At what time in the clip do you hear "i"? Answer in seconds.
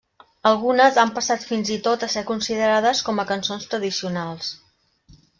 1.75-1.75